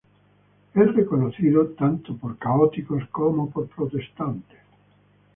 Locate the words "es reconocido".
0.73-1.73